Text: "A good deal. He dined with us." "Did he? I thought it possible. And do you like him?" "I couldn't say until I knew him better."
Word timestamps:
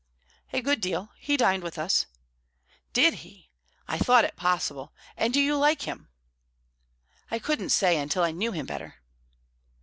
"A 0.51 0.63
good 0.63 0.81
deal. 0.81 1.11
He 1.19 1.37
dined 1.37 1.61
with 1.61 1.77
us." 1.77 2.07
"Did 2.91 3.13
he? 3.21 3.51
I 3.87 3.99
thought 3.99 4.25
it 4.25 4.35
possible. 4.35 4.93
And 5.15 5.31
do 5.31 5.39
you 5.39 5.55
like 5.55 5.83
him?" 5.83 6.09
"I 7.29 7.37
couldn't 7.37 7.69
say 7.69 7.99
until 7.99 8.23
I 8.23 8.31
knew 8.31 8.51
him 8.51 8.65
better." 8.65 8.95